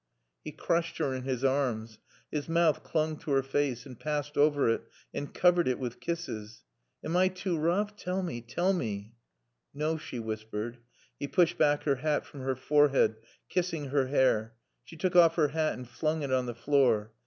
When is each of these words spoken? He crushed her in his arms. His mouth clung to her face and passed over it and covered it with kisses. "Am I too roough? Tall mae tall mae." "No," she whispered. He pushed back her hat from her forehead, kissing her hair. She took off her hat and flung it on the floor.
He 0.43 0.51
crushed 0.51 0.97
her 0.97 1.13
in 1.13 1.25
his 1.25 1.43
arms. 1.43 1.99
His 2.31 2.49
mouth 2.49 2.81
clung 2.81 3.17
to 3.17 3.29
her 3.33 3.43
face 3.43 3.85
and 3.85 3.99
passed 3.99 4.35
over 4.35 4.67
it 4.67 4.81
and 5.13 5.31
covered 5.31 5.67
it 5.67 5.77
with 5.77 5.99
kisses. 5.99 6.63
"Am 7.05 7.15
I 7.15 7.27
too 7.27 7.55
roough? 7.59 7.85
Tall 7.95 8.23
mae 8.23 8.41
tall 8.41 8.73
mae." 8.73 9.11
"No," 9.75 9.97
she 9.99 10.17
whispered. 10.17 10.79
He 11.19 11.27
pushed 11.27 11.59
back 11.59 11.83
her 11.83 11.97
hat 11.97 12.25
from 12.25 12.39
her 12.39 12.55
forehead, 12.55 13.17
kissing 13.47 13.89
her 13.89 14.07
hair. 14.07 14.55
She 14.83 14.97
took 14.97 15.15
off 15.15 15.35
her 15.35 15.49
hat 15.49 15.73
and 15.73 15.87
flung 15.87 16.23
it 16.23 16.33
on 16.33 16.47
the 16.47 16.55
floor. 16.55 17.11